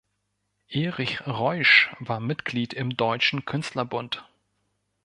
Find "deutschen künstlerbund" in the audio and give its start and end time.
2.97-4.27